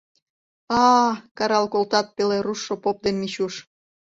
—А-а,— 0.83 1.11
карал 1.37 1.65
колтат 1.73 2.07
пеле 2.15 2.37
руштшо 2.45 2.75
поп 2.83 2.97
ден 3.03 3.15
Мичуш. 3.21 3.53